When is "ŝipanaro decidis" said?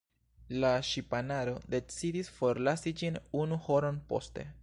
0.91-2.33